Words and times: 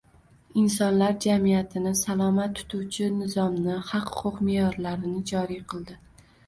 insonlar 0.61 1.11
jamiyatini 1.25 1.91
salomat 2.01 2.57
tutuvchi 2.61 3.13
nizomni– 3.19 3.79
haq-huquq 3.93 4.43
me’yorlarini 4.51 5.25
joriy 5.35 5.67
qildi. 5.75 6.01